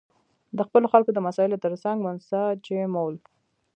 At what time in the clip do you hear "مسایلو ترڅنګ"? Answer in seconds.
1.27-1.97